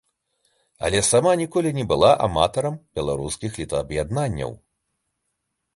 [0.87, 4.51] Але сама ніколі не была аматарам беларускіх літаб'яднанняў.